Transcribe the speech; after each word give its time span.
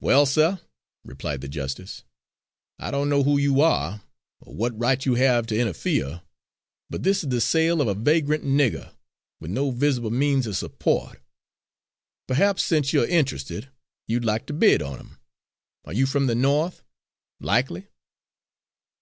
"Well, 0.00 0.24
suh," 0.24 0.56
replied 1.04 1.42
the 1.42 1.46
Justice, 1.48 2.04
"I 2.78 2.90
don't 2.90 3.10
know 3.10 3.24
who 3.24 3.36
you 3.36 3.60
are, 3.60 4.00
or 4.40 4.54
what 4.54 4.78
right 4.80 5.04
you 5.04 5.16
have 5.16 5.44
to 5.48 5.60
interfere, 5.60 6.22
but 6.88 7.02
this 7.02 7.22
is 7.22 7.28
the 7.28 7.42
sale 7.42 7.82
of 7.82 7.86
a 7.86 7.94
vagrant 7.94 8.42
nigger, 8.42 8.94
with 9.38 9.50
no 9.50 9.70
visible 9.70 10.10
means 10.10 10.46
of 10.46 10.54
suppo't. 10.56 11.18
Perhaps, 12.26 12.64
since 12.64 12.94
you're 12.94 13.04
interested, 13.06 13.68
you'd 14.06 14.24
like 14.24 14.46
to 14.46 14.54
bid 14.54 14.80
on 14.80 14.98
'im. 14.98 15.18
Are 15.84 15.92
you 15.92 16.06
from 16.06 16.26
the 16.26 16.34
No'th, 16.34 16.80
likely?" 17.38 17.88